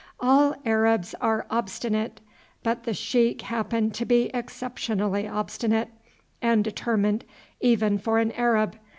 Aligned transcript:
All 0.19 0.55
Arabs 0.65 1.13
are 1.21 1.45
obstinate, 1.51 2.21
but 2.63 2.85
the 2.85 2.93
sheik 2.95 3.43
happened 3.43 3.93
to 3.93 4.03
be 4.03 4.31
exceptionally 4.33 5.27
obstinate 5.27 5.89
and 6.41 6.63
determined 6.63 7.23
even 7.61 7.99
for 7.99 8.17
an 8.17 8.31
Arab. 8.31 8.77